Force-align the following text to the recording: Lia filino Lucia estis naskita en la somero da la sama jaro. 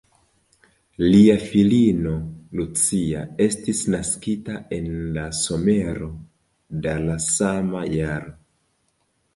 Lia 1.15 1.33
filino 1.51 2.13
Lucia 2.61 3.21
estis 3.47 3.83
naskita 3.97 4.57
en 4.79 4.89
la 5.19 5.27
somero 5.43 6.11
da 6.87 6.99
la 7.07 7.21
sama 7.31 7.89
jaro. 7.97 8.37